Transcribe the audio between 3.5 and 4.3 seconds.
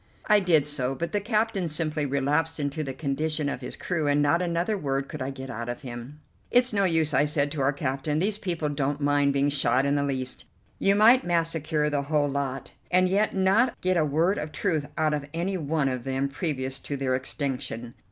his crew, and